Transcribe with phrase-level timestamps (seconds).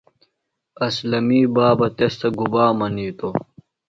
[0.87, 3.35] اسلمی بابہ تس تھےۡ گُبا منِیتوۡ؟